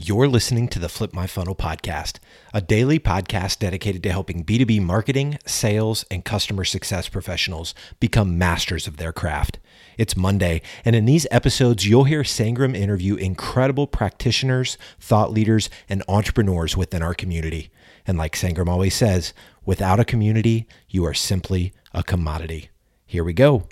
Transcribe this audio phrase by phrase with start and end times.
[0.00, 2.20] You're listening to the Flip My Funnel podcast,
[2.54, 8.86] a daily podcast dedicated to helping B2B marketing, sales, and customer success professionals become masters
[8.86, 9.58] of their craft.
[9.96, 16.04] It's Monday, and in these episodes, you'll hear Sangram interview incredible practitioners, thought leaders, and
[16.06, 17.68] entrepreneurs within our community.
[18.06, 19.34] And like Sangram always says,
[19.66, 22.70] without a community, you are simply a commodity.
[23.04, 23.66] Here we go.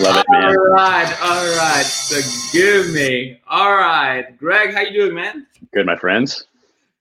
[0.00, 0.44] Love it, man.
[0.44, 1.84] All right, all right.
[1.84, 2.20] So
[2.52, 3.40] give me.
[3.46, 5.46] All right, Greg, how you doing, man?
[5.72, 6.46] Good, my friends.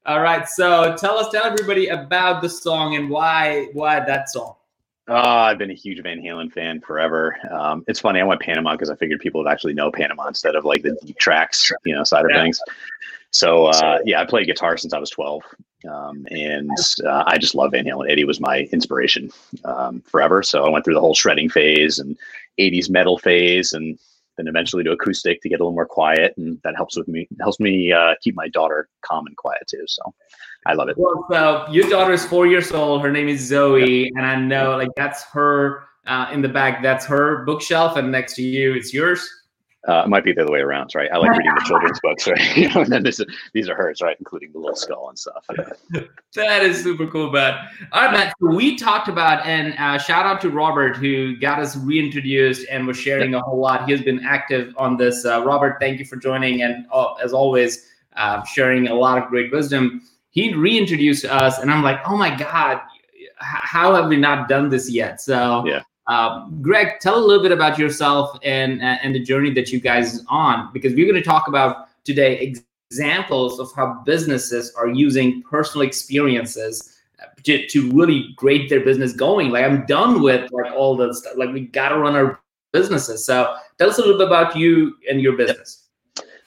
[0.06, 0.48] All right.
[0.48, 4.56] So tell us, tell everybody about the song and why, why that song.
[5.08, 7.38] Oh, I've been a huge Van Halen fan forever.
[7.52, 8.20] Um, it's funny.
[8.20, 10.98] I went Panama because I figured people would actually know Panama instead of like the
[11.04, 12.42] deep tracks, you know, side of Yeah.
[12.42, 12.60] things.
[13.32, 15.42] So uh, yeah, I played guitar since I was 12,
[15.90, 18.12] um, and uh, I just love Van Halen.
[18.12, 19.32] Eddie was my inspiration
[19.64, 20.44] um, forever.
[20.44, 22.18] So I went through the whole shredding phase and
[22.60, 23.98] 80s metal phase, and
[24.38, 27.28] then eventually to acoustic to get a little more quiet, and that helps with me
[27.40, 29.84] helps me uh, keep my daughter calm and quiet too.
[29.88, 30.02] So
[30.66, 30.98] I love it.
[30.98, 33.02] Well, so your daughter is four years old.
[33.02, 36.82] Her name is Zoe, and I know like that's her uh, in the back.
[36.82, 39.28] That's her bookshelf, and next to you, it's yours.
[39.88, 41.10] Uh, it might be the other way around, right?
[41.12, 42.40] I like reading the children's books, right?
[42.58, 43.20] you know, and then this,
[43.54, 44.16] these are hers, right?
[44.20, 45.46] Including the little skull and stuff.
[45.94, 46.02] Yeah.
[46.34, 47.58] That is super cool, man.
[47.92, 48.34] All right, Matt.
[48.40, 52.88] So we talked about, and uh, shout out to Robert who got us reintroduced and
[52.88, 53.86] was sharing a whole lot.
[53.86, 55.26] He has been active on this.
[55.26, 59.28] Uh, Robert, thank you for joining, and uh, as always, uh, sharing a lot of
[59.28, 60.02] great wisdom.
[60.30, 62.80] He reintroduced us, and I'm like, oh my god,
[63.42, 65.20] how have we not done this yet?
[65.20, 65.82] So, Yeah.
[66.12, 69.80] Um, Greg, tell a little bit about yourself and uh, and the journey that you
[69.80, 74.90] guys on, because we're going to talk about today ex- examples of how businesses are
[74.90, 76.74] using personal experiences
[77.46, 79.50] to, to really great their business going.
[79.50, 81.36] Like I'm done with like all the stuff.
[81.38, 82.42] Like we got to run our
[82.74, 83.26] businesses.
[83.26, 85.88] So tell us a little bit about you and your business.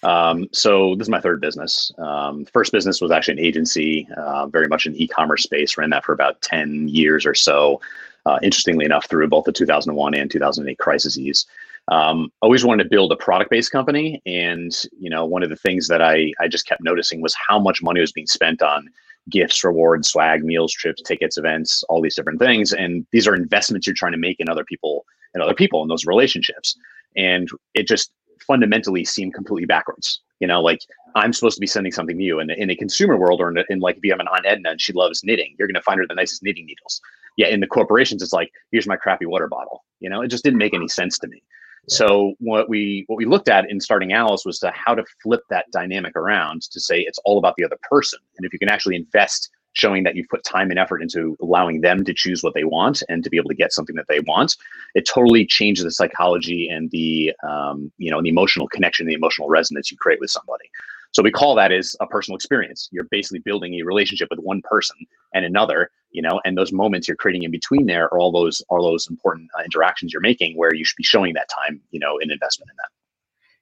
[0.03, 1.91] Um, so this is my third business.
[1.97, 5.79] Um, first business was actually an agency, uh, very much in e-commerce space.
[5.79, 7.81] Ran that for about ten years or so.
[8.27, 11.47] Uh, interestingly enough, through both the 2001 and 2008 crises.
[11.89, 15.89] Um, always wanted to build a product-based company, and you know, one of the things
[15.89, 18.89] that I I just kept noticing was how much money was being spent on
[19.31, 22.73] gifts, rewards, swag, meals, trips, tickets, events, all these different things.
[22.73, 25.89] And these are investments you're trying to make in other people and other people in
[25.89, 26.77] those relationships.
[27.17, 28.11] And it just
[28.47, 30.21] fundamentally seem completely backwards.
[30.41, 30.81] You know, like
[31.15, 32.41] I'm supposed to be sending something to you.
[32.41, 34.47] And in a consumer world, or in, a, in like if you have an Aunt
[34.47, 37.01] Edna and she loves knitting, you're going to find her the nicest knitting needles.
[37.37, 39.85] Yeah, in the corporations, it's like here's my crappy water bottle.
[40.01, 41.43] You know, it just didn't make any sense to me.
[41.89, 45.43] So what we what we looked at in starting Alyce was to how to flip
[45.51, 48.71] that dynamic around to say it's all about the other person, and if you can
[48.71, 52.55] actually invest, showing that you've put time and effort into allowing them to choose what
[52.55, 54.57] they want and to be able to get something that they want,
[54.95, 59.49] it totally changes the psychology and the um, you know the emotional connection, the emotional
[59.49, 60.65] resonance you create with somebody.
[61.13, 62.89] So we call that is a personal experience.
[62.91, 64.97] You're basically building a relationship with one person
[65.33, 68.63] and another, you know, and those moments you're creating in between there are all those
[68.69, 72.01] are those important uh, interactions you're making where you should be showing that time, you
[72.01, 72.89] know, in investment in that.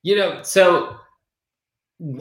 [0.03, 0.97] You know, so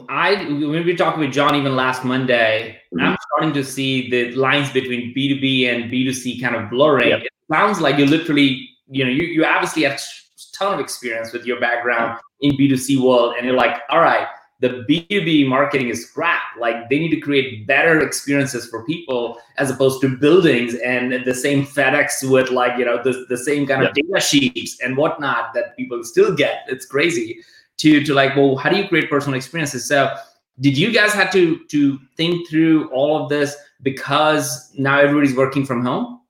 [0.08, 3.02] I when we talking with John even last Monday, Mhm.
[3.02, 7.08] I'm starting to see the lines between B2B and B2C kind of blurring.
[7.08, 7.22] Yep.
[7.22, 11.32] It sounds like you literally, you know, you, you obviously have a ton of experience
[11.32, 14.28] with your background in B2C world, and you're like, all right,
[14.60, 16.42] the B2B marketing is crap.
[16.60, 21.34] Like they need to create better experiences for people as opposed to buildings and the
[21.34, 25.52] same FedEx with like, you know, the, the same kind of data sheets and whatnot
[25.54, 26.62] that people still get.
[26.68, 27.40] It's crazy
[27.82, 30.14] to to like well how do you create personal experiences so
[30.60, 35.64] did you guys have to to think through all of this because now everybody's working
[35.66, 36.20] from home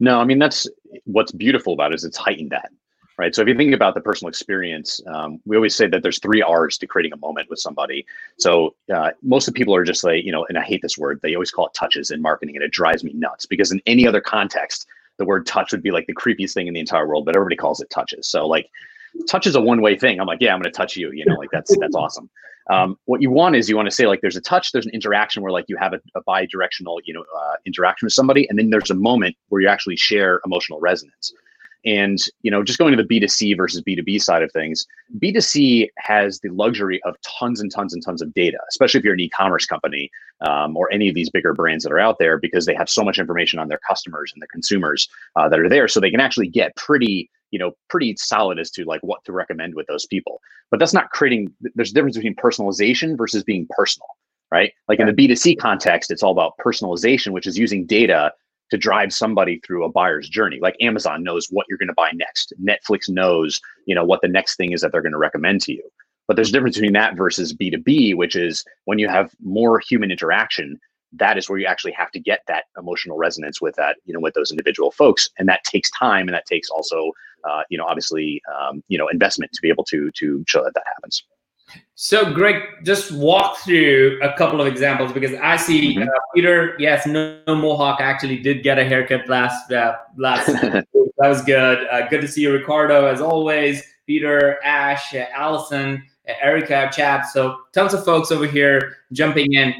[0.00, 0.66] No, I mean that's
[1.04, 2.70] what's beautiful about it is it's heightened that,
[3.18, 3.34] right?
[3.34, 6.42] So if you think about the personal experience, um, we always say that there's three
[6.42, 8.04] R's to creating a moment with somebody.
[8.38, 10.98] So uh, most of the people are just like, you know, and I hate this
[10.98, 11.20] word.
[11.22, 14.06] They always call it touches in marketing, and it drives me nuts because in any
[14.06, 14.86] other context,
[15.18, 17.56] the word touch would be like the creepiest thing in the entire world, but everybody
[17.56, 18.26] calls it touches.
[18.28, 18.68] So like,
[19.28, 20.20] touch is a one-way thing.
[20.20, 21.10] I'm like, yeah, I'm going to touch you.
[21.12, 22.30] You know, like that's that's awesome.
[22.70, 24.92] Um, what you want is you want to say like there's a touch, there's an
[24.94, 28.58] interaction where like you have a, a bi-directional, you know, uh, interaction with somebody, and
[28.58, 31.32] then there's a moment where you actually share emotional resonance.
[31.84, 34.86] And you know, just going to the B2C versus B2B side of things,
[35.18, 39.14] B2C has the luxury of tons and tons and tons of data, especially if you're
[39.14, 42.66] an e-commerce company um, or any of these bigger brands that are out there, because
[42.66, 45.88] they have so much information on their customers and the consumers uh, that are there,
[45.88, 49.32] so they can actually get pretty you know pretty solid as to like what to
[49.32, 50.40] recommend with those people.
[50.70, 54.08] But that's not creating there's a difference between personalization versus being personal
[54.50, 54.70] right?
[54.86, 58.32] Like in the b2c context it's all about personalization which is using data
[58.72, 60.58] to drive somebody through a buyer's journey.
[60.62, 62.54] Like Amazon knows what you're going to buy next.
[62.58, 65.72] Netflix knows, you know, what the next thing is that they're going to recommend to
[65.72, 65.86] you.
[66.26, 70.10] But there's a difference between that versus B2B, which is when you have more human
[70.10, 70.80] interaction,
[71.12, 74.20] that is where you actually have to get that emotional resonance with that, you know,
[74.20, 75.28] with those individual folks.
[75.38, 77.12] And that takes time and that takes also,
[77.46, 80.72] uh, you know, obviously, um, you know, investment to be able to, to show that
[80.72, 81.22] that happens.
[81.94, 86.08] So, Greg, just walk through a couple of examples because I see mm-hmm.
[86.08, 86.74] uh, Peter.
[86.78, 90.46] Yes, no, no, Mohawk actually did get a haircut last uh, last.
[90.52, 90.86] that
[91.18, 91.86] was good.
[91.90, 93.82] Uh, good to see you, Ricardo, as always.
[94.06, 97.26] Peter, Ash, uh, Allison, uh, Erica, chat.
[97.26, 99.72] So, tons of folks over here jumping in.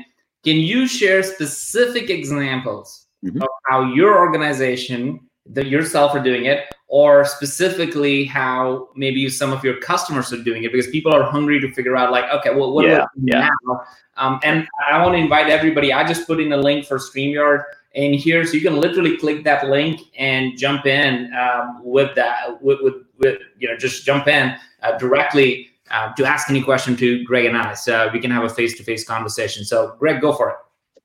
[0.44, 3.42] Can you share specific examples mm-hmm.
[3.42, 9.64] of how your organization, that yourself, are doing it, or specifically how maybe some of
[9.64, 12.74] your customers are doing it because people are hungry to figure out like okay well
[12.74, 13.48] what yeah, do yeah.
[13.66, 13.84] now?
[14.18, 17.64] Um, and i want to invite everybody i just put in a link for streamyard
[17.94, 22.62] in here so you can literally click that link and jump in um, with that
[22.62, 26.94] with, with, with, you know just jump in uh, directly uh, to ask any question
[26.94, 29.64] to greg and i so we can have a face-to-face conversation.
[29.64, 30.56] So greg go for it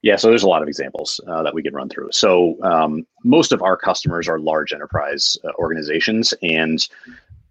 [0.08, 2.08] yeah, so there's a lot of examples uh, that we can run through.
[2.14, 6.88] So um, most of our customers are large enterprise uh, organizations, and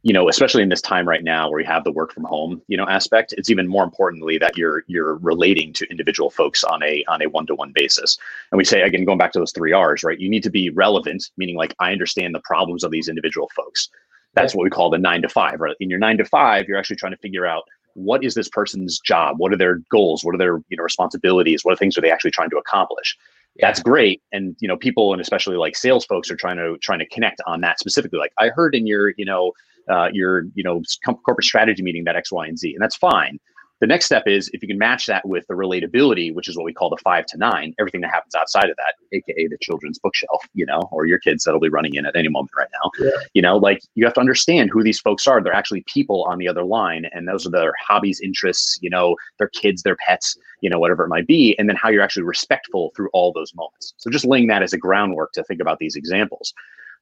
[0.02, 2.62] you know, especially in this time right now where we have the work from home,
[2.66, 6.82] you know, aspect, it's even more importantly that you're you're relating to individual folks on
[6.82, 8.16] a on a one to one basis.
[8.50, 10.18] And we say again, going back to those three R's, right?
[10.18, 13.90] You need to be relevant, meaning like I understand the problems of these individual folks.
[14.32, 15.60] That's what we call the nine to five.
[15.60, 15.76] Right?
[15.80, 17.64] In your nine to five, you're actually trying to figure out
[17.96, 19.36] what is this person's job?
[19.38, 20.22] What are their goals?
[20.22, 21.64] What are their you know responsibilities?
[21.64, 23.16] What are things are they actually trying to accomplish?
[23.56, 23.68] Yeah.
[23.68, 24.22] that's great.
[24.32, 27.40] And you know people and especially like sales folks are trying to trying to connect
[27.46, 28.18] on that specifically.
[28.18, 29.52] Like i heard in your you know
[29.90, 30.82] uh, your you know
[31.24, 33.38] corporate strategy meeting that x y and z and that's fine
[33.80, 36.64] the next step is if you can match that with the relatability, which is what
[36.64, 39.98] we call the five to nine, everything that happens outside of that, aka the children's
[39.98, 42.90] bookshelf, you know, or your kids that'll be running in at any moment right now.
[42.98, 43.10] Yeah.
[43.34, 45.42] You know, like you have to understand who these folks are.
[45.42, 49.16] They're actually people on the other line, and those are their hobbies, interests, you know,
[49.38, 52.22] their kids, their pets, you know, whatever it might be, and then how you're actually
[52.22, 53.94] respectful through all those moments.
[53.98, 56.54] So just laying that as a groundwork to think about these examples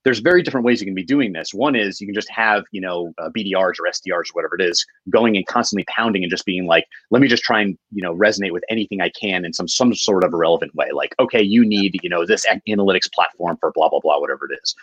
[0.05, 1.55] there's very different ways you can be doing this.
[1.55, 4.63] One is you can just have, you know, uh, BDRs or SDRs or whatever it
[4.63, 8.03] is going and constantly pounding and just being like, let me just try and, you
[8.03, 10.89] know, resonate with anything I can in some, some sort of a relevant way.
[10.93, 14.59] Like, okay, you need, you know, this analytics platform for blah, blah, blah, whatever it
[14.63, 14.75] is.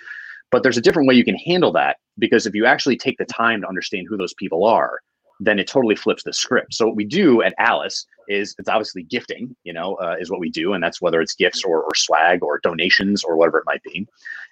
[0.50, 3.26] But there's a different way you can handle that because if you actually take the
[3.26, 5.00] time to understand who those people are,
[5.42, 6.76] then it totally flips the script.
[6.76, 10.40] So what we do at Alyce is it's obviously gifting, you know, uh, is what
[10.40, 13.64] we do, and that's whether it's gifts or, or swag or donations or whatever it
[13.66, 14.08] might be.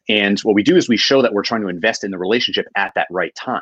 [0.10, 2.66] And what we do is we show that we're trying to invest in the relationship
[2.76, 3.62] at that right time.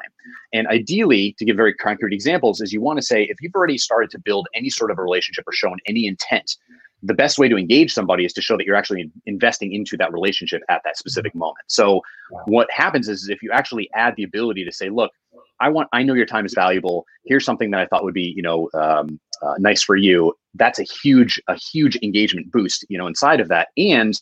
[0.53, 3.77] And ideally, to give very concrete examples, is you want to say if you've already
[3.77, 6.55] started to build any sort of a relationship or shown any intent,
[7.03, 10.11] the best way to engage somebody is to show that you're actually investing into that
[10.11, 11.65] relationship at that specific moment.
[11.67, 12.01] So
[12.45, 15.11] what happens is if you actually add the ability to say, look,
[15.59, 17.05] I want, I know your time is valuable.
[17.25, 20.33] Here's something that I thought would be, you know, um, uh, nice for you.
[20.55, 23.69] That's a huge, a huge engagement boost, you know, inside of that.
[23.77, 24.19] And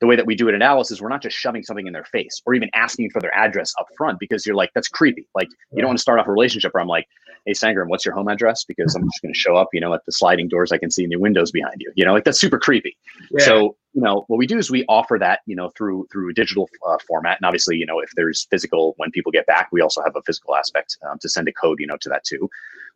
[0.00, 1.92] the way that we do it at Alyce is we're not just shoving something in
[1.92, 5.26] their face or even asking for their address up front because you're like, that's creepy.
[5.34, 7.06] Like you don't want to start off a relationship where I'm like,
[7.46, 8.64] hey Sangram, what's your home address?
[8.64, 10.90] Because I'm just going to show up, you know, at the sliding doors I can
[10.90, 11.92] see in the windows behind you.
[11.94, 12.96] You know, like that's super creepy.
[13.30, 13.44] Yeah.
[13.44, 16.32] So you know what we do is we offer that you know through through a
[16.32, 19.80] digital uh, format and obviously you know if there's physical when people get back we
[19.80, 22.48] also have a physical aspect um, to send a code you know to that too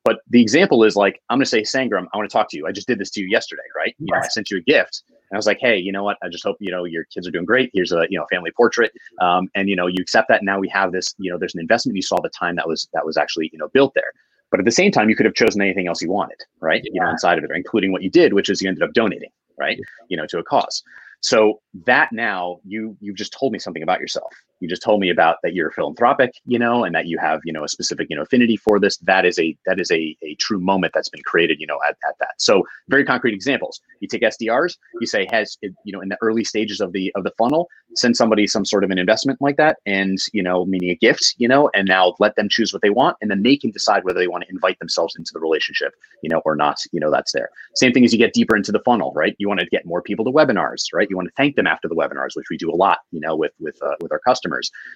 [0.04, 2.56] but the example is like i'm going to say sangram i want to talk to
[2.56, 4.60] you i just did this to you yesterday right you know, i sent you a
[4.60, 7.04] gift and i was like hey you know what i just hope you know your
[7.04, 10.00] kids are doing great here's a you know family portrait um, and you know you
[10.00, 12.54] accept that now we have this you know there's an investment you saw the time
[12.54, 14.12] that was that was actually you know built there
[14.52, 16.82] but at the same time, you could have chosen anything else you wanted, right?
[16.84, 16.90] Yeah.
[16.92, 19.30] You know, inside of it, including what you did, which is you ended up donating,
[19.58, 19.80] right?
[20.08, 20.84] You know, to a cause.
[21.20, 24.32] So that now you you've just told me something about yourself.
[24.62, 27.52] You just told me about that you're philanthropic, you know, and that you have you
[27.52, 28.96] know a specific you know affinity for this.
[28.98, 31.96] That is a that is a a true moment that's been created, you know, at,
[32.08, 32.34] at that.
[32.38, 33.80] So very concrete examples.
[34.00, 34.76] You take SDRs.
[35.00, 38.16] You say has you know in the early stages of the of the funnel, send
[38.16, 41.48] somebody some sort of an investment like that, and you know meaning a gift, you
[41.48, 44.20] know, and now let them choose what they want, and then they can decide whether
[44.20, 45.92] they want to invite themselves into the relationship,
[46.22, 46.78] you know, or not.
[46.92, 47.50] You know, that's there.
[47.74, 49.34] Same thing as you get deeper into the funnel, right?
[49.38, 51.08] You want to get more people to webinars, right?
[51.10, 53.36] You want to thank them after the webinars, which we do a lot, you know,
[53.36, 54.51] with with uh, with our customers.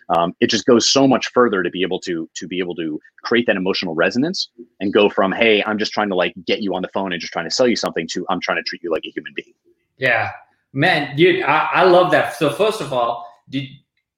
[0.09, 3.01] Um, it just goes so much further to be able to to be able to
[3.23, 4.49] create that emotional resonance
[4.81, 7.21] and go from hey, I'm just trying to like get you on the phone and
[7.21, 9.33] just trying to sell you something to I'm trying to treat you like a human
[9.35, 9.55] being.
[9.99, 10.33] Yeah,
[10.73, 12.37] man, dude, I, I love that.
[12.37, 13.69] So first of all, did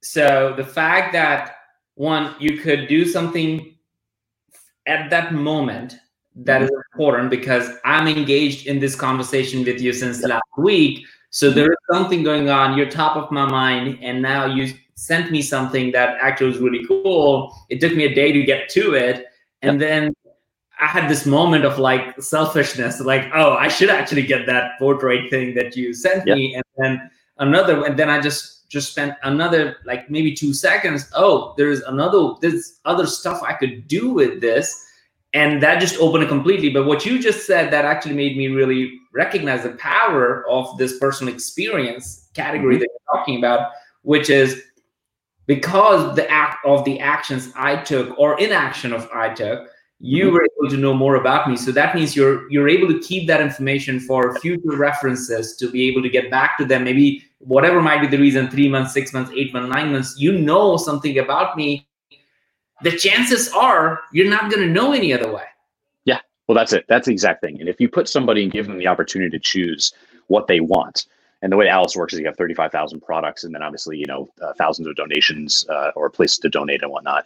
[0.03, 1.57] so the fact that
[1.95, 3.75] one you could do something
[4.87, 5.99] at that moment
[6.37, 11.05] that is important because I'm engaged in this conversation with you since last week
[11.39, 12.77] So there is something going on.
[12.77, 16.85] You're top of my mind, and now you sent me something that actually was really
[16.85, 17.55] cool.
[17.69, 19.27] It took me a day to get to it,
[19.63, 19.89] and yep.
[19.89, 20.15] then
[20.81, 25.31] I had this moment of like selfishness, like, oh, I should actually get that portrait
[25.31, 26.37] thing that you sent yep.
[26.37, 31.09] me, and then another, and then I just just spent another like maybe two seconds.
[31.15, 34.88] Oh, there's another, there's other stuff I could do with this
[35.39, 38.49] and that just opened it completely but what you just said that actually made me
[38.49, 42.81] really recognize the power of this personal experience category mm-hmm.
[42.81, 43.71] that you're talking about
[44.03, 44.63] which is
[45.47, 49.69] because the act of the actions i took or inaction of i took
[50.01, 50.35] you mm-hmm.
[50.35, 53.27] were able to know more about me so that means you're you're able to keep
[53.27, 57.81] that information for future references to be able to get back to them maybe whatever
[57.81, 61.19] might be the reason three months six months eight months nine months you know something
[61.19, 61.88] about me
[62.83, 65.45] the chances are you're not going to know any other way.
[66.05, 66.21] Yeah.
[66.47, 66.85] Well, that's it.
[66.89, 67.61] That's the exact thing.
[67.61, 69.93] And if you put somebody and give them the opportunity to choose
[70.29, 71.07] what they want,
[71.41, 74.29] and the way Alyce works is you have 35,000 products and then obviously, you know,
[74.43, 77.25] uh, thousands of donations uh, or places to donate and whatnot.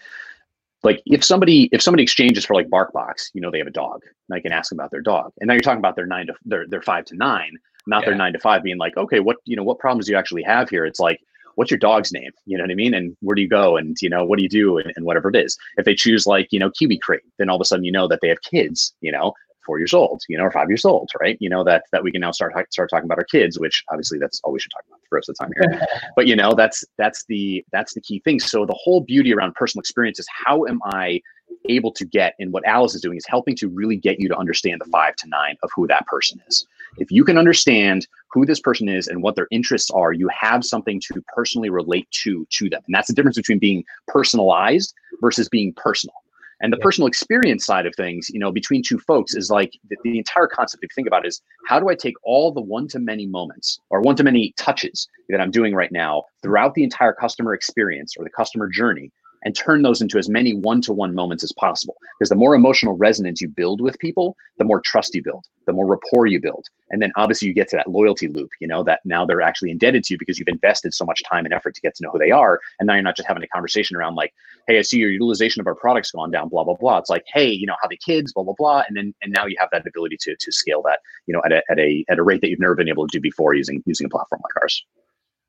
[0.83, 4.03] Like if somebody if somebody exchanges for like BarkBox, you know they have a dog,
[4.29, 5.33] and I can ask them about their dog.
[5.41, 7.57] And now you're talking about their nine to their their five to nine,
[7.87, 8.11] not yeah.
[8.11, 10.43] their nine to five, being like, okay, what you know, what problems do you actually
[10.43, 10.85] have here?
[10.85, 11.21] It's like,
[11.57, 12.31] what's your dog's name?
[12.47, 12.95] You know what I mean?
[12.95, 13.77] And where do you go?
[13.77, 14.79] And, you know, what do you do?
[14.79, 15.57] And, and whatever it is.
[15.77, 18.09] If they choose like, you know, Kiwi Crate, then all of a sudden you know
[18.09, 19.33] that they have kids, you know,
[19.65, 21.37] four years old, you know, or five years old, right?
[21.41, 24.19] You know, that that we can now start start talking about our kids, which obviously
[24.19, 25.87] that's all we should talk about for the rest of the time here.
[26.17, 28.41] but you know, that's that's the that's the key thing.
[28.41, 31.21] So the whole beauty around personal experience is how am I
[31.69, 34.37] able to get and what Alyce is doing is helping to really get you to
[34.37, 36.67] understand the five to nine of who that person is.
[36.99, 40.65] If you can understand who this person is and what their interests are, you have
[40.65, 42.83] something to personally relate to to them.
[42.87, 46.15] And that's the difference between being personalized versus being personal.
[46.61, 46.85] And the yeah.
[46.85, 50.47] personal experience side of things, you know, between two folks is like the, the entire
[50.47, 53.01] concept, if you think about it, is how do I take all the one to
[53.01, 57.13] many moments or one to many touches that I'm doing right now throughout the entire
[57.13, 59.11] customer experience or the customer journey
[59.45, 61.97] and turn those into as many one-to-one moments as possible.
[62.19, 65.73] Because the more emotional resonance you build with people the more trust you build the
[65.73, 66.67] more rapport you build.
[66.91, 69.71] And then obviously you get to that loyalty loop you know that now they're actually
[69.71, 72.11] indebted to you because you've invested so much time and effort to get to know
[72.11, 72.61] who they are.
[72.79, 74.33] And now you're not just having a conversation around like
[74.69, 76.99] hey i see your utilization of our products gone down blah blah blah.
[76.99, 78.83] It's like hey you know how the kids blah blah blah.
[78.87, 81.53] And then and now you have that ability to to scale that you know at
[81.53, 83.83] a, at a at a rate that you've never been able to do before using
[83.87, 84.85] using a platform like ours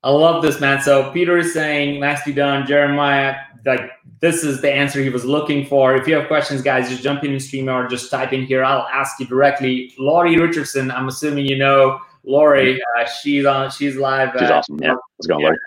[0.03, 0.81] I love this, man.
[0.81, 2.01] So Peter is saying,
[2.35, 3.35] done, Jeremiah.
[3.65, 5.95] Like this is the answer he was looking for.
[5.95, 8.63] If you have questions, guys, just jump in in stream or just type in here.
[8.63, 9.93] I'll ask you directly.
[9.97, 12.81] Laurie Richardson, I'm assuming you know Laurie.
[12.99, 13.71] Uh, she's on.
[13.71, 14.31] She's live.
[14.37, 14.79] She's uh, awesome.
[14.81, 15.45] Yeah, let's go, yeah.
[15.45, 15.57] Laurie.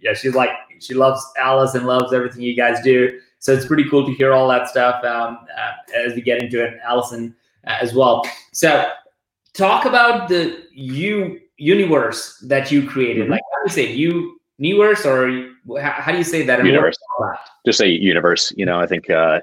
[0.00, 3.20] Yeah, she's like she loves Alyce and loves everything you guys do.
[3.38, 6.64] So it's pretty cool to hear all that stuff um, uh, as we get into
[6.64, 7.34] it, Allison
[7.66, 8.22] uh, as well.
[8.52, 8.90] So
[9.52, 13.24] talk about the you universe that you created.
[13.24, 13.32] Mm-hmm.
[13.32, 16.64] Like how do you say you universe or how, do you say that?
[16.64, 16.96] Universe.
[17.66, 18.52] Just say universe.
[18.56, 19.40] You know, I think uh,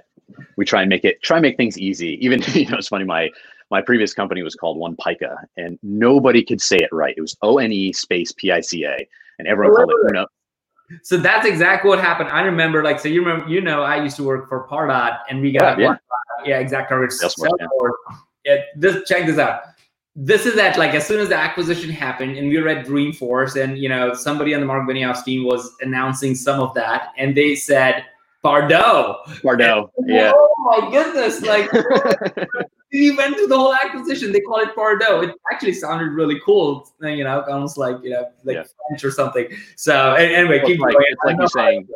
[0.57, 2.17] we try and make it try and make things easy.
[2.25, 3.05] Even you know, it's funny.
[3.05, 3.29] My
[3.69, 7.13] my previous company was called One Pica, and nobody could say it right.
[7.17, 8.95] It was O N E space P I C A,
[9.39, 10.27] and everyone called it Uno.
[11.03, 12.27] So that's exactly what happened.
[12.29, 15.41] I remember, like, so you remember, you know, I used to work for Pardot, and
[15.41, 15.95] we got yeah,
[16.43, 16.57] yeah.
[16.57, 16.91] yeah exact.
[16.91, 17.89] Yeah.
[18.43, 19.61] Yeah, this check this out
[20.23, 23.61] this is that like as soon as the acquisition happened and we were at Dreamforce
[23.61, 27.35] and you know somebody on the Mark Benioff team was announcing some of that and
[27.35, 28.05] they said
[28.43, 29.17] Pardo.
[29.41, 29.91] Pardo.
[30.05, 30.31] Yeah.
[30.35, 31.41] Oh my goodness.
[31.41, 31.69] Like
[32.91, 34.31] he went through the whole acquisition.
[34.31, 35.21] They call it Pardo.
[35.21, 36.91] It actually sounded really cool.
[37.01, 38.63] You know, almost like, you know, like yeah.
[38.87, 39.47] French or something.
[39.75, 41.05] So anyway, well, keep like, going.
[41.09, 41.87] It's like you're saying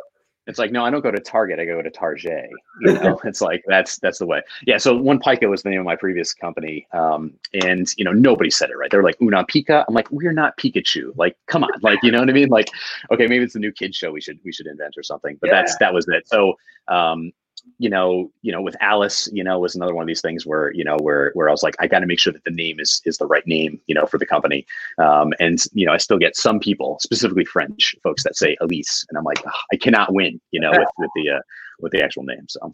[0.46, 1.58] it's like, no, I don't go to Target.
[1.58, 2.50] I go to Target.
[2.80, 4.42] You know, it's like that's that's the way.
[4.66, 4.78] Yeah.
[4.78, 8.50] So one Pica was the name of my previous company, um, and you know nobody
[8.50, 8.90] said it right.
[8.90, 9.84] They're like Una Pika.
[9.88, 11.12] I'm like, we're not Pikachu.
[11.16, 11.70] Like, come on.
[11.82, 12.48] Like, you know what I mean?
[12.48, 12.68] Like,
[13.10, 15.36] okay, maybe it's a new kid show we should we should invent or something.
[15.40, 15.56] But yeah.
[15.56, 16.28] that's that was it.
[16.28, 16.54] So
[16.88, 17.32] um,
[17.78, 20.72] you know, you know, with Alyce, you know, was another one of these things where,
[20.72, 22.80] you know, where where I was like, I got to make sure that the name
[22.80, 24.66] is is the right name, you know, for the company.
[24.98, 29.04] Um, and you know, I still get some people, specifically French folks, that say Elise,
[29.08, 31.40] and I'm like, oh, I cannot win, you know, with, with the uh,
[31.80, 32.46] with the actual name.
[32.48, 32.72] So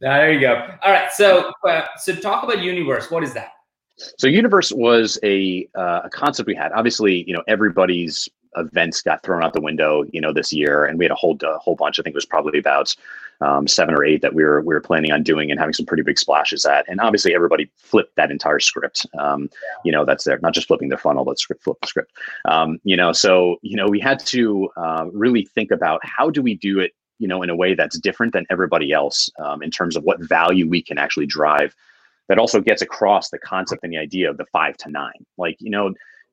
[0.00, 0.66] there you go.
[0.82, 3.10] All right, so uh, so talk about Universe.
[3.10, 3.52] What is that?
[4.18, 6.72] So Universe was a uh, a concept we had.
[6.72, 10.98] Obviously, you know, everybody's events got thrown out the window, you know, this year, and
[10.98, 11.98] we had a whole a whole bunch.
[11.98, 12.94] I think it was probably about
[13.42, 15.86] um, seven or eight that we were we were planning on doing and having some
[15.86, 16.88] pretty big splashes at.
[16.88, 19.06] And obviously, everybody flipped that entire script.
[19.18, 19.50] Um,
[19.84, 22.12] you know, that's there, not just flipping their funnel, but script flip the script.
[22.46, 26.42] Um, you know, so you know, we had to uh, really think about how do
[26.42, 29.70] we do it, you know, in a way that's different than everybody else um, in
[29.70, 31.74] terms of what value we can actually drive.
[32.28, 35.26] That also gets across the concept and the idea of the five to nine.
[35.36, 35.92] Like, you know,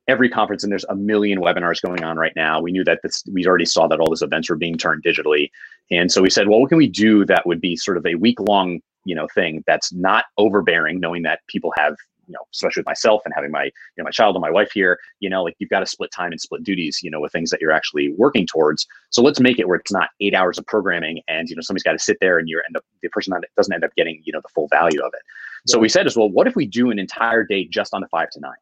[0.10, 2.60] every conference and there's a million webinars going on right now.
[2.60, 5.52] We knew that this, we already saw that all those events were being turned digitally.
[5.92, 8.16] And so we said, well, what can we do that would be sort of a
[8.16, 11.96] week long, you know, thing that's not overbearing, knowing that people have,
[12.28, 14.72] you know, especially with myself and having my, you know, my child and my wife
[14.72, 17.32] here, you know, like you've got to split time and split duties, you know, with
[17.32, 18.88] things that you're actually working towards.
[19.12, 21.84] So let's make it where it's not eight hours of programming and, you know, somebody's
[21.84, 24.22] got to sit there and you're end up, the person that doesn't end up getting,
[24.26, 25.22] you know, the full value of it.
[25.68, 28.08] So we said as well, what if we do an entire day just on the
[28.08, 28.54] five to nine?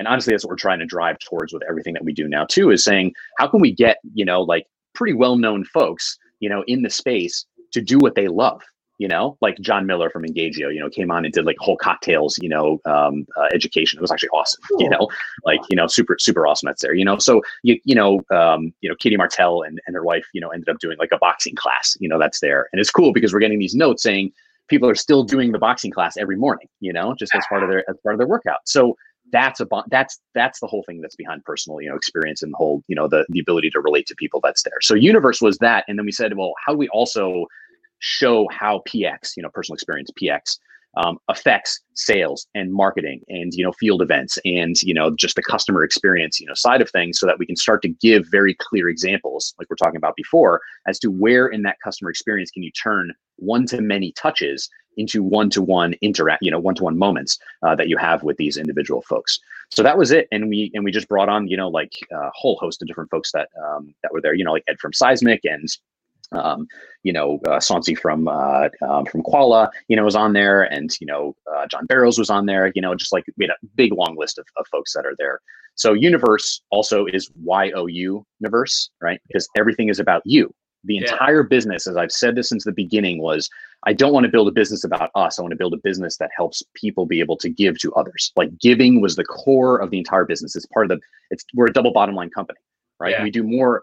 [0.00, 2.46] And honestly, that's what we're trying to drive towards with everything that we do now
[2.46, 6.64] too, is saying, how can we get, you know, like pretty well-known folks, you know,
[6.66, 8.62] in the space to do what they love?
[8.96, 11.76] You know, like Jon Miller from Engagio, you know, came on and did like whole
[11.76, 13.98] cocktails, you know, um, uh, education.
[13.98, 14.62] It was actually awesome.
[14.68, 14.82] Cool.
[14.82, 15.08] You know,
[15.44, 16.66] like you know, super super awesome.
[16.66, 16.94] That's there.
[16.94, 20.26] You know, so you you know, um, you know, Katie Martell and and her wife,
[20.34, 21.96] you know, ended up doing like a boxing class.
[21.98, 24.32] You know, that's there, and it's cool because we're getting these notes saying
[24.68, 26.68] people are still doing the boxing class every morning.
[26.80, 28.60] You know, just as part of their as part of their workout.
[28.66, 28.96] So
[29.32, 32.56] that's a that's that's the whole thing that's behind personal you know experience and the
[32.56, 34.80] whole you know the the ability to relate to people that's there.
[34.80, 37.46] So universe was that and then we said well how do we also
[37.98, 40.58] show how px you know personal experience px
[40.96, 45.42] um, affects sales and marketing and you know field events and you know just the
[45.42, 48.54] customer experience you know side of things so that we can start to give very
[48.54, 52.62] clear examples like we're talking about before as to where in that customer experience can
[52.62, 57.88] you turn one to many touches into one-to-one interact you know one-to-one moments uh, that
[57.88, 59.38] you have with these individual folks.
[59.70, 60.26] So that was it.
[60.32, 63.10] And we and we just brought on you know like a whole host of different
[63.10, 65.68] folks that um, that were there you know like ed from seismic and
[66.32, 66.66] um,
[67.02, 70.90] you know, uh, Sansi from uh, um, from Quala, you know, was on there, and
[71.00, 72.72] you know, uh, John Barrows was on there.
[72.74, 75.14] You know, just like we had a big long list of, of folks that are
[75.18, 75.40] there.
[75.74, 79.20] So Universe also is Y O U Universe, right?
[79.26, 80.52] Because everything is about you.
[80.84, 81.48] The entire yeah.
[81.48, 83.50] business, as I've said this since the beginning, was
[83.84, 85.38] I don't want to build a business about us.
[85.38, 88.32] I want to build a business that helps people be able to give to others.
[88.36, 90.56] Like giving was the core of the entire business.
[90.56, 91.06] It's part of the.
[91.30, 92.58] It's we're a double bottom line company,
[93.00, 93.12] right?
[93.12, 93.22] Yeah.
[93.22, 93.82] We do more.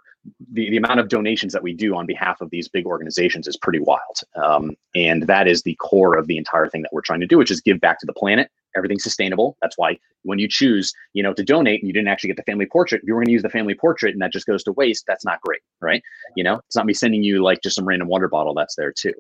[0.52, 3.56] The, the amount of donations that we do on behalf of these big organizations is
[3.56, 7.22] pretty wild, um, and that is the core of the entire thing that we're trying
[7.22, 9.58] to do, which is give back to the planet everything's sustainable.
[9.62, 12.44] That's why when you choose, you know, to donate and you didn't actually get the
[12.44, 14.64] family portrait, if you were going to use the family portrait and that just goes
[14.64, 16.02] to waste, that's not great, right?
[16.36, 18.94] You know, it's not me sending you like just some random water bottle that's there
[18.94, 19.14] too.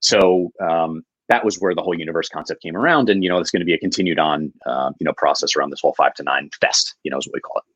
[0.00, 3.50] So um, that was where the whole universe concept came around, and you know, it's
[3.50, 6.22] going to be a continued on, uh, you know, process around this whole five to
[6.24, 7.71] nine fest, you know, is what we call it.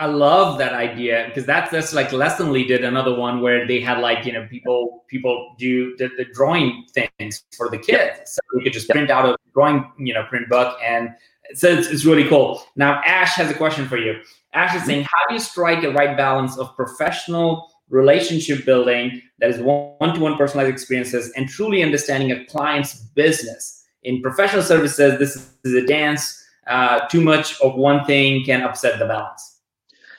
[0.00, 3.98] I love that idea because that's that's like Lessonly did another one where they had
[3.98, 8.62] like you know people people do the, the drawing things for the kids, so you
[8.62, 11.10] could just print out a drawing you know print book and
[11.54, 12.62] so it's, it's really cool.
[12.76, 14.20] Now Ash has a question for you.
[14.52, 19.50] Ash is saying, how do you strike a right balance of professional relationship building that
[19.50, 25.18] is one-to-one personalized experiences and truly understanding a client's business in professional services?
[25.18, 26.42] This is a dance.
[26.66, 29.55] Uh, too much of one thing can upset the balance.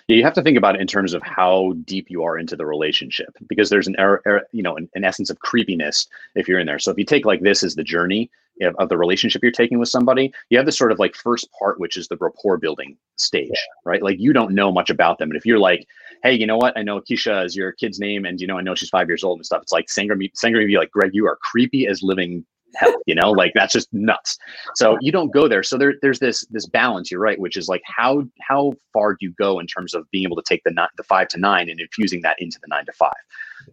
[0.07, 2.65] You have to think about it in terms of how deep you are into the
[2.65, 6.59] relationship because there's an er, er, you know an, an, essence of creepiness if you're
[6.59, 6.79] in there.
[6.79, 9.79] So if you take like this as the journey of, of, the relationship you're taking
[9.79, 12.95] with somebody, you have this sort of like first part which is the rapport building
[13.17, 13.81] stage, yeah.
[13.83, 14.01] right?
[14.01, 15.85] Like you don't know much about them, and if you're like,
[16.23, 16.77] hey, you know what?
[16.77, 19.25] I know Keisha is your kid's name, and you know I know she's five years
[19.25, 19.63] old and stuff.
[19.63, 23.31] It's like Sangram, Sangram be like, Greg, you are creepy as living hell you know
[23.31, 24.37] like that's just nuts.
[24.75, 25.63] So you don't go there.
[25.63, 29.19] So there, there's this this balance you're right which is like how how far do
[29.21, 31.69] you go in terms of being able to take the nine, the five to nine
[31.69, 33.13] and infusing that into the nine to five?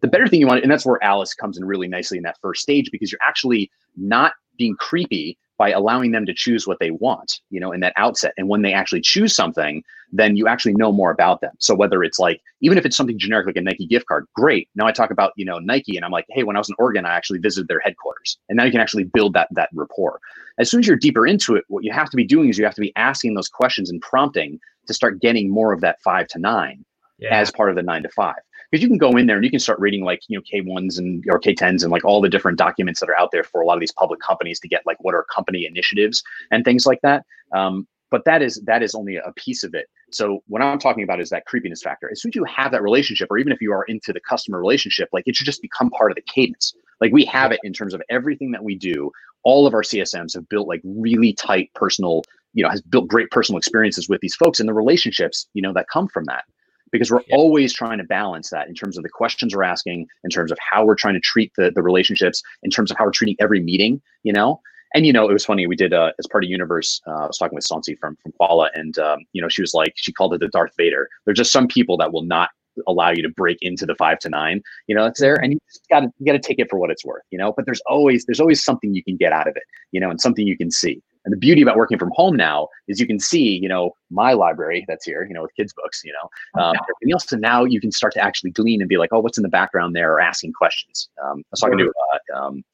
[0.01, 2.39] The better thing you want and that's where alyce comes in really nicely in that
[2.41, 6.91] first stage because you're actually not being creepy by allowing them to choose what they
[6.91, 8.35] want, you know, in that outset.
[8.37, 11.53] And when they actually choose something, then you actually know more about them.
[11.59, 14.69] So whether it's like, even if it's something generic like a Nike gift card, great.
[14.75, 16.75] Now I talk about, you know, Nike and I'm like, hey, when I was in
[16.79, 18.37] Oregon, I actually visited their headquarters.
[18.51, 20.21] And now you can actually build that that rapport.
[20.59, 22.67] As soon as you're deeper into it, what you have to be doing is you
[22.67, 26.27] have to be asking those questions and prompting to start getting more of that five
[26.27, 26.85] to nine
[27.17, 27.35] yeah.
[27.35, 28.43] as part of the nine to five
[28.75, 30.99] because you can go in there and you can start reading like you know K1s
[30.99, 33.67] and or K10s and like all the different documents that are out there for a
[33.67, 36.99] lot of these public companies to get like what are company initiatives and things like
[37.03, 37.25] that.
[37.55, 39.87] Um, but that is that is only a piece of it.
[40.11, 42.11] So what I'm talking about is that creepiness factor.
[42.11, 44.59] As soon as you have that relationship, or even if you are into the customer
[44.59, 46.75] relationship, like it should just become part of the cadence.
[47.01, 49.09] Like we have it in terms of everything that we do.
[49.45, 53.31] All of our CSMs have built like really tight personal, you know, has built great
[53.31, 56.45] personal experiences with these folks and the relationships, you know, that come from that
[56.93, 57.37] because we're yeah.
[57.37, 60.59] always trying to balance that in terms of the questions we're asking, in terms of
[60.61, 63.61] how we're trying to treat the, the relationships, in terms of how we're treating every
[63.61, 64.61] meeting, you know?
[64.95, 65.67] And, you know, it was funny.
[65.67, 68.33] We did, uh, as part of Universe, uh, I was talking with Sansi from, from
[68.39, 71.09] Quala, and, um, you know, she was like, she called it the Darth Vader.
[71.25, 72.51] There's just some people that will not
[72.87, 75.59] allow you to break into the five to nine you know it's there and you
[75.69, 78.25] just gotta you gotta take it for what it's worth you know but there's always
[78.27, 80.71] there's always something you can get out of it you know and something you can
[80.71, 83.93] see And the beauty about working from home now is you can see, you know,
[84.11, 87.33] my library that's here, you know, with kids' books, you know, um, everything else.
[87.33, 89.97] Now you can start to actually glean and be like, oh, what's in the background
[89.97, 91.09] there, or asking questions.
[91.23, 92.65] Um, I was talking to, uh, um,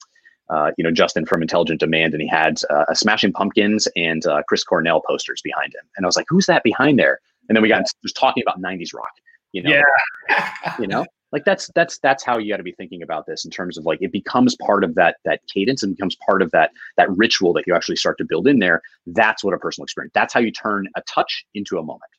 [0.48, 4.26] uh, you know, Justin from Intelligent Demand, and he had uh, a Smashing Pumpkins and
[4.26, 7.20] uh, Chris Cornell posters behind him, and I was like, who's that behind there?
[7.48, 9.12] And then we got just talking about '90s rock,
[9.52, 10.74] you know, yeah.
[10.80, 13.50] you know, like that's that's that's how you got to be thinking about this in
[13.50, 16.70] terms of like it becomes part of that that cadence and becomes part of that
[16.96, 18.82] that ritual that you actually start to build in there.
[19.06, 22.10] That's what a personal experience that's how you turn a touch into a moment.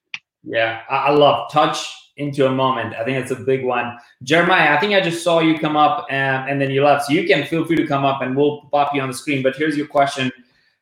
[0.43, 2.93] Yeah i love touch into a moment.
[2.93, 3.97] I think it's a big one.
[4.23, 7.13] Jeremiah i think i just saw you come up and, and then you left so
[7.13, 9.55] you can feel free to come up and we'll pop you on the screen but
[9.55, 10.31] here's your question.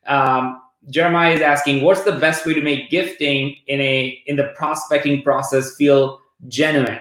[0.06, 4.52] Um, jeremiah is asking what's the best way to make gifting in a in the
[4.56, 6.98] prospecting process feel genuine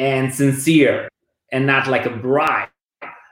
[0.00, 1.08] and sincere
[1.52, 2.70] and not like a bribe?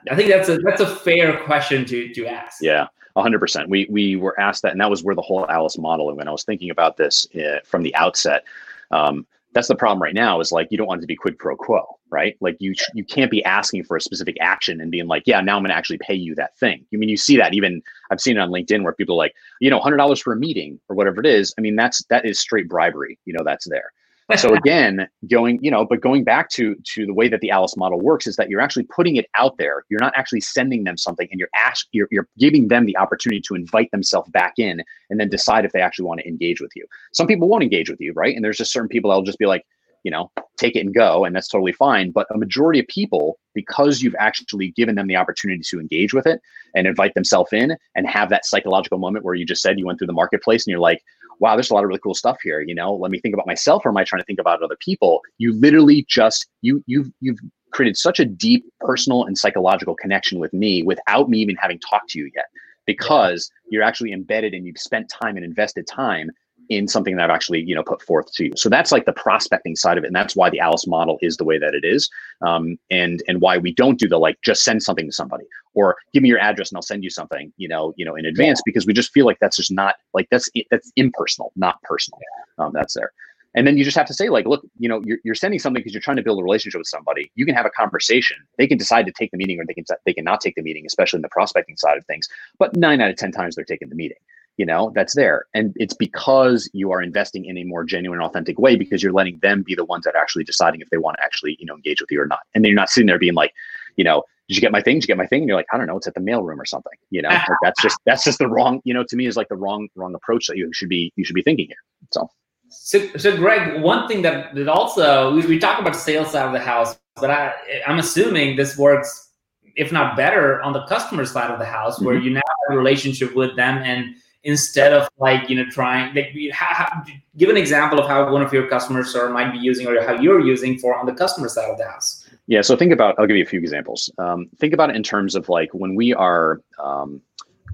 [0.09, 2.61] I think that's a that's a fair question to to ask.
[2.61, 2.87] Yeah.
[3.17, 3.67] 100%.
[3.67, 6.07] We we were asked that, and that was where the whole Alyce model.
[6.07, 8.45] And when I was thinking about this uh, from the outset,
[8.91, 10.39] um, that's the problem right now.
[10.39, 12.37] Is like you don't want it to be quid pro quo, right?
[12.39, 15.57] Like you you can't be asking for a specific action and being like, yeah, now
[15.57, 16.85] I'm going to actually pay you that thing.
[16.93, 19.33] I mean, you see that even I've seen it on LinkedIn where people are like,
[19.59, 21.53] you know, hundred dollars for a meeting or whatever it is.
[21.57, 23.19] I mean, that's that is straight bribery.
[23.25, 23.91] You know, that's there
[24.37, 27.75] so again going you know but going back to to the way that the alyce
[27.77, 29.83] model works is that you're actually putting it out there.
[29.89, 33.41] You're not actually sending them something and you're ask you're, you're giving them the opportunity
[33.47, 36.71] to invite themselves back in and then decide if they actually want to engage with
[36.75, 36.85] you.
[37.13, 38.35] Some people won't engage with you right?
[38.35, 39.65] And there's just certain people that'll just be like
[40.03, 42.11] you know take it and go and that's totally fine.
[42.11, 46.27] But a majority of people because you've actually given them the opportunity to engage with
[46.27, 46.39] it
[46.75, 49.99] and invite themselves in and have that psychological moment where you just said you went
[49.99, 51.01] through the marketplace and you're like
[51.39, 52.61] wow, there's a lot of really cool stuff here.
[52.61, 54.77] You know, let me think about myself, or am I trying to think about other
[54.79, 55.21] people?
[55.37, 57.39] You literally just you you've you've
[57.71, 62.09] created such a deep personal and psychological connection with me without me even having talked
[62.11, 62.45] to you yet,
[62.85, 66.29] because you're actually embedded and you've spent time and invested time
[66.69, 68.53] in something that I've actually, you know, put forth to you.
[68.55, 71.37] So that's like the prospecting side of it, and that's why the Alyce model is
[71.37, 72.09] the way that it is,
[72.41, 75.97] um, and and why we don't do the like just send something to somebody or
[76.13, 78.61] give me your address and I'll send you something, you know, you know, in advance
[78.65, 82.19] because we just feel like that's just not like that's that's impersonal, not personal.
[82.57, 83.11] Um, that's there.
[83.55, 85.79] And then you just have to say, like, look, you know, you're, you're sending something
[85.79, 87.31] because you're trying to build a relationship with somebody.
[87.33, 88.37] You can have a conversation.
[88.57, 90.61] They can decide to take the meeting or they can they can not take the
[90.61, 92.27] meeting, especially in the prospecting side of things.
[92.59, 94.17] But nine out of ten times they're taking the meeting
[94.59, 95.45] you know that's there.
[95.53, 99.39] And it's because you are investing in a more genuine authentic way because you're letting
[99.39, 101.75] them be the ones that are actually deciding if they want to actually you know
[101.75, 102.41] engage with you or not.
[102.53, 103.53] And then you're not sitting there being like
[103.95, 104.97] you know did you get my thing?
[104.97, 105.43] Did you get my thing?
[105.43, 107.29] And you're like i don't know it's at the mailroom or something you know?
[107.29, 109.87] Like that's just that's just the wrong you know to me is like the wrong
[109.95, 112.29] wrong approach that you should be you should be thinking here so.
[112.71, 116.45] So, so Greg, one thing that, that also we, we talk about the sales side
[116.45, 117.53] of the house, but I
[117.87, 119.31] I'm assuming this works,
[119.75, 122.05] if not better, on the customer side of the house, mm-hmm.
[122.05, 126.13] where you now have a relationship with them and instead of like you know trying
[126.15, 127.03] like how,
[127.37, 130.13] give an example of how one of your customers or might be using or how
[130.13, 132.27] you're using for on the customer side of the house.
[132.47, 134.09] Yeah so think about i'll give you a few examples.
[134.17, 137.21] Um, think about it in terms of like when we are um,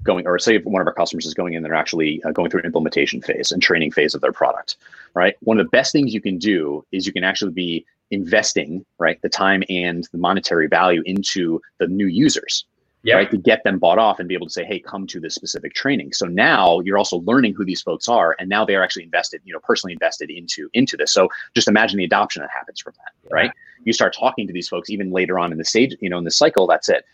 [0.02, 2.60] going or say one of our customers is going in they're actually uh, going through
[2.60, 4.76] an implementation phase and training phase of their product
[5.14, 5.34] right?
[5.40, 9.20] One of the best things you can do is you can actually be investing right
[9.22, 12.64] the time and the monetary value into the new users
[13.06, 13.16] yep.
[13.16, 13.30] right?
[13.30, 15.74] To get them bought off and be able to say, hey, come to this specific
[15.74, 16.12] training.
[16.12, 19.40] So now you're also learning who these folks are, and now they are actually invested,
[19.44, 21.12] you know, personally invested into into this.
[21.12, 23.52] So just imagine the adoption that happens from that, right?
[23.84, 26.24] You start talking to these folks even later on in the stage, you know, in
[26.24, 26.66] the cycle.
[26.66, 27.04] That's it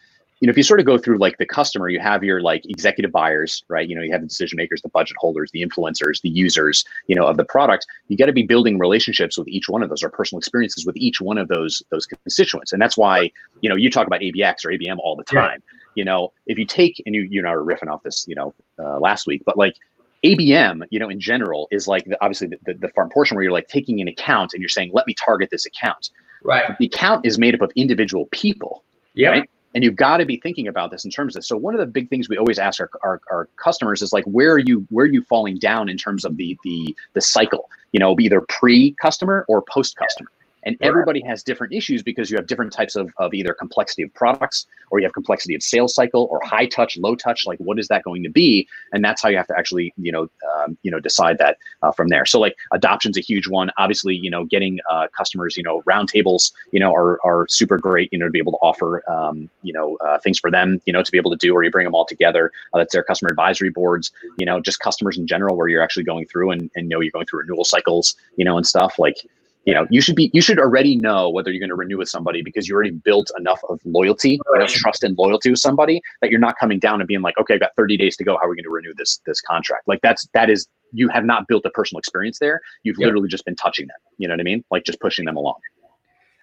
[0.43, 2.65] you know, if you sort of go through like the customer, you have your like
[2.69, 3.89] executive buyers, right?
[3.89, 7.15] You know, you have the decision makers, the budget holders, the influencers, the users, you
[7.15, 7.87] know, of the product.
[8.09, 10.97] You got to be building relationships with each one of those or personal experiences with
[10.97, 12.73] each one of those those constituents.
[12.73, 15.63] And that's why, you know, you talk about ABX or ABM all the time.
[15.63, 18.35] Yeah you know, if you take and you you know are riffing off this, you
[18.35, 19.77] know, uh, last week, but like
[20.25, 23.43] ABM, you know, in general is like the, obviously the, the, the farm portion where
[23.43, 26.11] you're like taking an account and you're saying, let me target this account.
[26.45, 26.77] Right.
[26.79, 28.85] The account is made up of individual people.
[29.15, 29.31] Yeah.
[29.31, 29.51] Right?
[29.75, 31.49] And you've got to be thinking about this in terms of this.
[31.49, 34.25] So one of the big things we always ask our, our, our, customers is like,
[34.25, 37.71] where are you, where are you falling down in terms of the, the, the cycle,
[37.93, 40.31] you know, either pre customer or post customer.
[40.65, 44.15] And everybody has different issues because you have different types of, of either complexity of
[44.15, 47.47] products or you have complexity of sales cycle or high touch, low touch.
[47.47, 48.69] Like, what is that going to be?
[48.93, 51.93] And that's how you have to actually, you know, um, you know, decide that uh,
[51.93, 52.27] from there.
[52.27, 53.71] So, like, adoption's a huge one.
[53.79, 58.09] Obviously, you know, getting uh, customers, you know, roundtables, you know, are, are super great.
[58.13, 60.93] You know, to be able to offer, um, you know, uh, things for them, you
[60.93, 62.53] know, to be able to do, or you bring them all together.
[62.73, 64.13] Uh, that's their customer advisory boards.
[64.39, 67.13] You know, just customers in general, where you're actually going through and and know you're
[67.13, 69.17] going through renewal cycles, you know, and stuff like
[69.65, 72.09] you know you should be you should already know whether you're going to renew with
[72.09, 74.69] somebody because you already built enough of loyalty right.
[74.69, 77.61] trust and loyalty with somebody that you're not coming down and being like okay i've
[77.61, 78.37] got 30 days to go.
[78.41, 79.87] How are we going to renew this this contract?
[79.87, 82.61] Like that's that is you have not built a personal experience there.
[82.83, 83.97] You've literally just been touching them.
[84.19, 84.65] You know what i mean?
[84.71, 85.57] Like just pushing them along.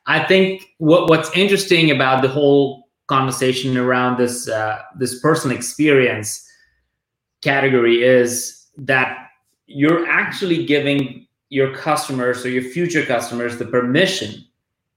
[0.06, 6.46] I think what what's interesting about the whole conversation around this uh, this personal experience
[7.42, 9.30] category is that
[9.68, 14.46] you're actually giving your customers or your future customers the permission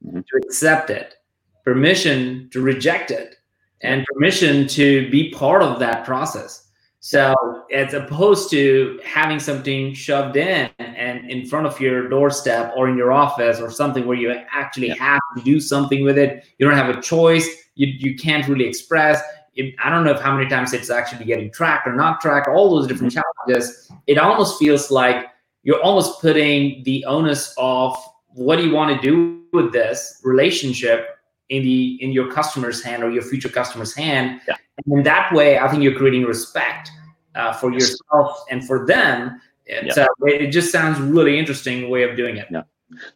[0.04, 0.20] mm-hmm.
[0.20, 1.16] to accept it,
[1.64, 3.36] permission to reject it,
[3.80, 6.68] and permission to be part of that process.
[7.04, 7.34] So,
[7.72, 12.96] as opposed to having something shoved in and in front of your doorstep or in
[12.96, 14.94] your office or something where you actually yeah.
[15.00, 17.48] have to do something with it, you don't have a choice.
[17.74, 19.20] You, you can't really express.
[19.80, 22.70] I don't know if how many times it's actually getting tracked or not tracked, all
[22.70, 23.22] those different mm-hmm.
[23.48, 23.90] challenges.
[24.06, 25.26] It almost feels like
[25.62, 27.96] you're almost putting the onus of
[28.28, 33.02] what do you want to do with this relationship in the in your customer's hand
[33.02, 34.40] or your future customer's hand.
[34.48, 34.56] Yeah.
[34.84, 36.90] and in that way i think you're creating respect
[37.34, 39.40] uh, for yourself and for them.
[39.66, 39.92] Yeah.
[39.92, 42.46] so it just sounds really interesting way of doing it.
[42.50, 42.62] Yeah.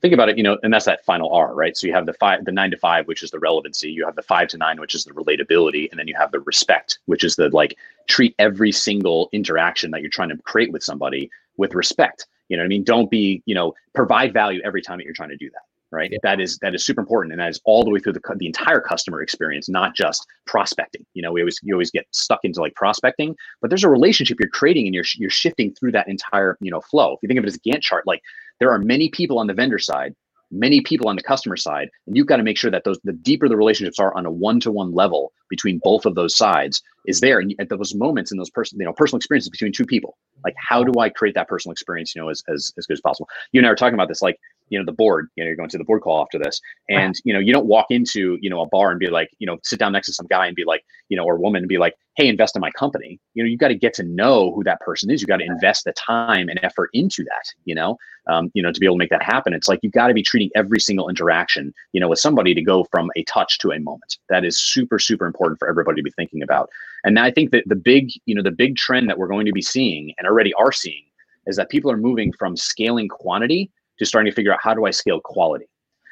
[0.01, 1.77] Think about it you know and that's that final r right?
[1.77, 3.91] So you have the five the nine to five which is the relevancy.
[3.91, 5.91] You have the five to nine which is the relatability.
[5.91, 7.77] And then you have the respect which is the like
[8.09, 12.63] treat every single interaction that you're trying to create with somebody with respect you know
[12.63, 12.85] what I mean?
[12.85, 15.63] Don't be, you know, provide value every time that you're trying to do that.
[15.93, 16.11] Right.
[16.11, 16.19] Yeah.
[16.25, 17.33] That is that is super important.
[17.33, 21.07] And that is all the way through the, the entire customer experience, not just prospecting.
[21.15, 24.39] You know, we always you always get stuck into like prospecting, but there's a relationship
[24.41, 27.15] you're creating and you're you're shifting through that entire, you know, flow.
[27.15, 28.21] If you think of it as a Gantt chart, like
[28.59, 30.15] there are many people on the vendor side
[30.51, 33.13] many people on the customer side and you've got to make sure that those the
[33.13, 37.39] deeper the relationships are on a one-to-one level between both of those sides is there
[37.39, 40.55] and at those moments in those person you know personal experiences between two people like
[40.57, 43.29] how do i create that personal experience you know as, as, as good as possible
[43.53, 44.39] you and i were talking about this like
[44.69, 47.15] you know the board you know you're going to the board call after this and
[47.25, 49.59] you know you don't walk into you know a bar and be like you know
[49.63, 51.79] sit down next to some guy and be like you know or woman and be
[51.79, 54.65] like hey invest in my company you know you got to get to know who
[54.65, 57.97] that person is you got to invest the time and effort into that you know
[58.29, 60.15] um, you know to be able to make that happen it's like you got to
[60.15, 63.71] be treating every single interaction you know with somebody to go from a touch to
[63.71, 66.69] a moment that is super super important for everybody to be thinking about
[67.07, 69.53] and i think that the big you know the big trend that we're going to
[69.53, 71.05] be seeing and already are seeing
[71.47, 74.85] is that people are moving from scaling quantity to starting to figure out how do
[74.85, 75.67] I scale quality.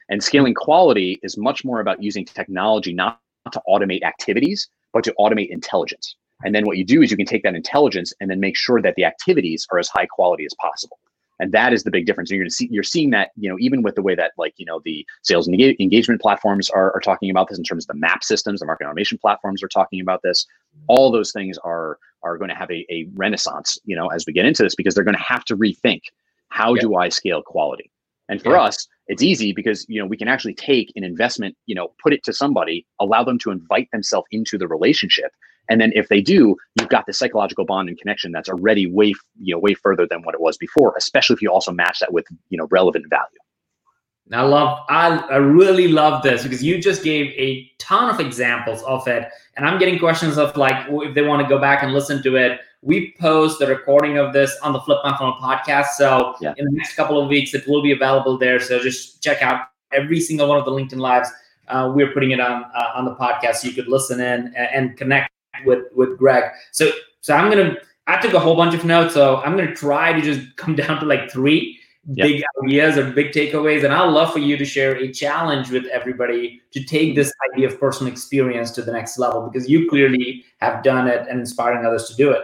[0.09, 3.20] And scaling quality is much more about using technology not
[3.52, 6.16] to automate activities, but to automate intelligence.
[6.44, 8.83] And then what you do is you can take that intelligence and then make sure
[8.83, 10.98] that the activities are as high quality as possible.
[11.40, 12.31] And that is the big difference.
[12.31, 14.66] And you're see, you're seeing that, you know, even with the way that like, you
[14.66, 18.01] know, the sales and engagement platforms are, are talking about this in terms of the
[18.01, 20.47] map systems, the market automation platforms are talking about this.
[20.87, 24.33] All those things are are going to have a, a renaissance, you know, as we
[24.33, 26.01] get into this because they're going to have to rethink
[26.55, 26.83] how yeah.
[26.83, 27.90] do I scale quality?
[28.28, 28.62] And for yeah.
[28.62, 32.12] us, it's easy because you know we can actually take an investment, you know, put
[32.12, 35.32] it to somebody, allow them to invite themselves into the relationship,
[35.68, 39.14] and then if they do, you've got the psychological bond and connection that's already way
[39.40, 40.94] you know way further than what it was before.
[40.96, 43.38] Especially if you also match that with you know relevant value.
[44.32, 48.82] I love, I, I really love this because you just gave a ton of examples
[48.84, 51.92] of it, and I'm getting questions of like if they want to go back and
[51.92, 55.88] listen to it we post the recording of this on the Flip My Funnel podcast.
[55.97, 56.53] So yeah.
[56.59, 58.61] in the next couple of weeks, it will be available there.
[58.61, 61.31] So just check out every single one of the LinkedIn lives.
[61.68, 64.68] Uh, we're putting it on uh, on the podcast, so you could listen in and,
[64.75, 65.33] and connect
[65.64, 66.44] with with Greg.
[66.73, 66.90] So
[67.23, 67.77] so I'm gonna.
[68.07, 71.01] I took a whole bunch of notes, so I'm gonna try to just come down
[71.01, 72.27] to like three yep.
[72.27, 73.85] big ideas or big takeaways.
[73.85, 77.68] And I'd love for you to share a challenge with everybody to take this idea
[77.68, 81.87] of personal experience to the next level because you clearly have done it and inspiring
[81.87, 82.42] others to do it.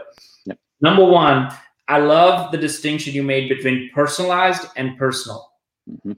[0.80, 1.52] Number one,
[1.88, 5.50] I love the distinction you made between personalized and personal.
[5.90, 6.12] Mm-hmm.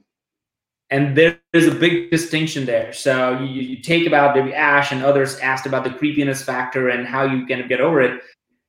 [0.89, 2.93] And there is a big distinction there.
[2.93, 7.07] So you, you take about maybe Ash and others asked about the creepiness factor and
[7.07, 8.21] how you can get over it.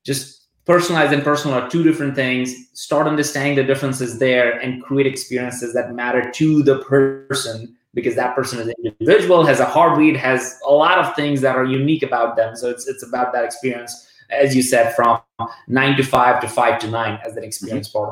[0.07, 2.54] Just personalized and personal are two different things.
[2.72, 8.35] Start understanding the differences there and create experiences that matter to the person because that
[8.35, 12.02] person is an individual, has a heartbeat, has a lot of things that are unique
[12.02, 12.57] about them.
[12.57, 15.21] So it's it's about that experience as you said, from
[15.69, 18.11] nine to five to five to nine as an experience mm-hmm.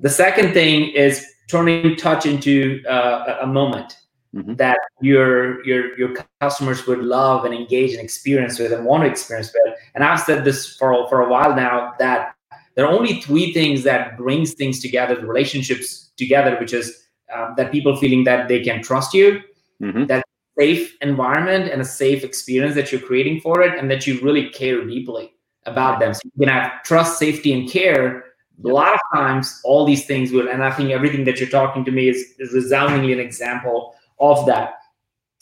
[0.00, 3.96] The second thing is turning touch into uh, a moment
[4.34, 4.54] mm-hmm.
[4.54, 9.08] that your your your customers would love and engage and experience with and want to
[9.08, 9.74] experience with.
[9.94, 12.34] And I've said this for for a while now that
[12.74, 17.54] there are only three things that brings things together, the relationships together, which is um,
[17.56, 19.40] that people feeling that they can trust you,
[19.80, 20.06] mm-hmm.
[20.06, 20.24] that
[20.58, 24.50] safe environment and a safe experience that you're creating for it and that you really
[24.50, 25.32] care deeply
[25.66, 26.12] about them.
[26.12, 28.24] So you can have trust, safety, and care
[28.64, 31.84] A lot of times, all these things will, and I think everything that you're talking
[31.84, 34.74] to me is, is resoundingly an example of that.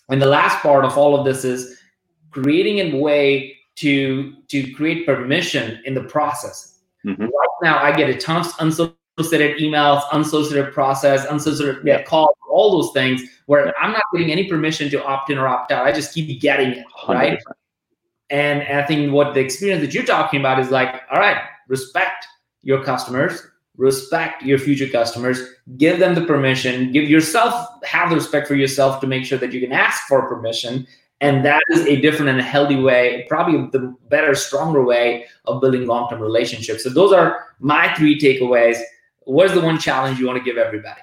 [0.09, 1.79] And the last part of all of this is
[2.31, 6.79] creating a way to to create permission in the process.
[7.05, 7.23] Mm-hmm.
[7.23, 12.03] Right now, I get a ton of unsolicited emails, unsolicited process, unsolicited yeah.
[12.03, 15.73] calls, all those things where I'm not getting any permission to opt in or opt
[15.73, 15.87] out.
[15.87, 17.38] I just keep getting it, right?
[17.38, 17.38] 100%.
[18.31, 21.42] And, and I think what the experience that you're talking about is like, all right,
[21.68, 22.27] respect
[22.62, 23.42] your customers,
[23.77, 25.42] respect your future customers,
[25.77, 29.53] give them the permission, give yourself, have the respect for yourself to make sure that
[29.53, 30.87] you can ask for permission.
[31.20, 35.61] And that is a different and a healthy way, probably the better, stronger way of
[35.61, 36.85] building long term relationships.
[36.85, 38.81] So, those are my three takeaways.
[39.31, 41.01] What's the one challenge you want to give everybody?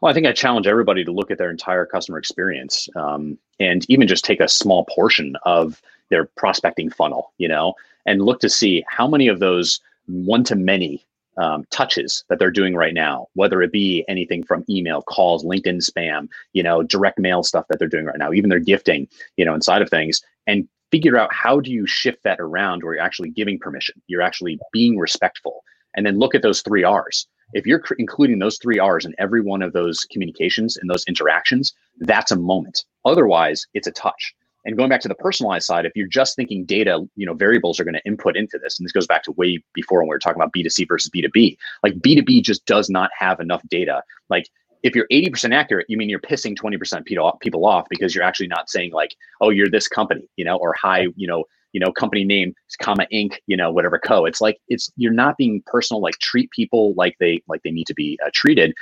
[0.00, 3.84] Well, I think I challenge everybody to look at their entire customer experience um, and
[3.90, 7.74] even just take a small portion of their prospecting funnel, you know,
[8.06, 11.04] and look to see how many of those one to many
[11.36, 15.84] um, touches that they're doing right now, whether it be anything from email, calls, LinkedIn
[15.84, 19.44] spam, you know, direct mail stuff that they're doing right now, even their gifting, you
[19.44, 23.02] know, inside of things, and figure out how do you shift that around where you're
[23.02, 25.64] actually giving permission, you're actually being respectful,
[25.96, 27.26] and then look at those three R's.
[27.52, 31.72] If you're including those three R's in every one of those communications and those interactions,
[32.00, 32.84] that's a moment.
[33.04, 34.34] Otherwise, it's a touch.
[34.64, 37.78] And going back to the personalized side, if you're just thinking data, you know, variables
[37.78, 40.14] are going to input into this, and this goes back to way before when we
[40.14, 41.56] were talking about B2C versus B2B.
[41.82, 44.02] Like B2B just does not have enough data.
[44.30, 44.48] Like
[44.82, 47.04] if you're 80% accurate, you mean you're pissing 20%
[47.40, 50.74] people off because you're actually not saying like, oh, you're this company, you know, or
[50.80, 53.34] hi, you know, you know, company name, comma Inc.
[53.46, 54.24] You know, whatever co.
[54.24, 56.00] It's like it's you're not being personal.
[56.00, 58.72] Like treat people like they like they need to be uh, treated,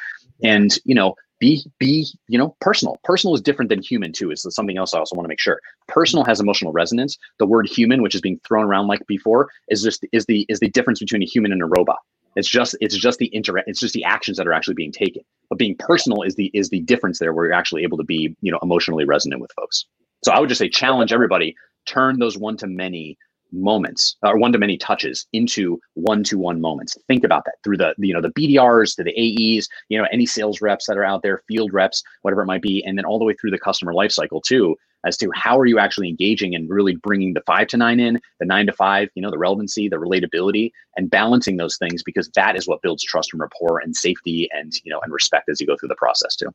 [0.45, 4.47] and you know, be be you know personal personal is different than human too is
[4.51, 8.01] something else i also want to make sure personal has emotional resonance the word human
[8.01, 11.21] which is being thrown around like before is just is the is the difference between
[11.21, 11.99] a human and a robot
[12.37, 15.21] it's just it's just the inter it's just the actions that are actually being taken
[15.49, 18.37] but being personal is the is the difference there where you're actually able to be
[18.41, 19.87] you know emotionally resonant with folks
[20.23, 21.55] so i would just say challenge everybody
[21.87, 23.17] turn those one to many
[23.53, 26.97] moments or one to many touches into one to one moments.
[27.07, 30.27] Think about that through the, you know the BDRs to the AEs, you know any
[30.27, 33.19] sales reps that are out there, field reps, whatever it might be, and then all
[33.19, 36.71] the way through the customer lifecycle too, as to how are you actually engaging and
[36.71, 39.89] really bringing the five to nine in, the nine to five, you know the relevancy,
[39.89, 43.95] the relatability, and balancing those things because that is what builds trust and rapport and
[43.95, 46.51] safety and you know and respect as you go through the process too.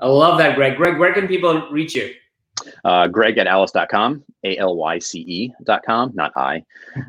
[0.00, 0.76] I love that, Greg.
[0.76, 2.14] Greg, where can people reach you?
[2.84, 6.64] Uh, Greg at Alyce.com, A L Y C E.com, not I.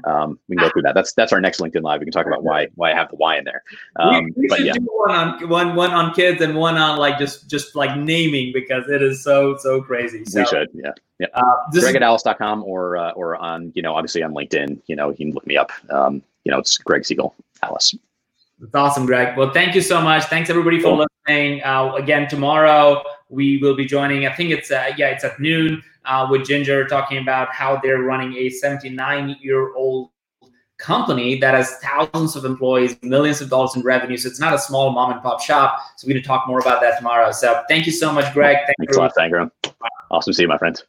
[0.06, 0.96] Um, we can go through that.
[0.96, 2.00] That's that's our next LinkedIn live.
[2.00, 3.64] We can talk about why why I have the Y in there.
[3.96, 4.74] Um, we, we should yeah.
[4.74, 8.52] do one on one one on kids and one on like just just like naming
[8.54, 10.26] because it is so so crazy.
[10.26, 11.28] So, we should, yeah, yeah.
[11.34, 14.82] Uh, Greg at Alyce.com or uh, or on you know obviously on LinkedIn.
[14.88, 15.72] You know you can look me up.
[15.90, 17.96] Um, you know it's Greg Segall Alyce.
[18.60, 19.38] That's awesome, Greg.
[19.38, 20.26] Well, thank you so much.
[20.26, 21.08] Thanks everybody for cool.
[21.28, 21.64] listening.
[21.64, 24.26] Uh, again, tomorrow we will be joining.
[24.26, 28.02] I think it's uh, yeah, it's at noon uh, with Ginger talking about how they're
[28.02, 30.10] running a 79 year old
[30.78, 34.18] company that has thousands of employees, millions of dollars in revenue.
[34.18, 35.80] So it's not a small mom and pop shop.
[35.98, 37.32] So we're going to talk more about that tomorrow.
[37.32, 38.58] So thank you so much, Greg.
[38.66, 39.02] Thank Thanks you.
[39.02, 39.52] a lot, Sangram.
[40.10, 40.86] Awesome to see you, my friends.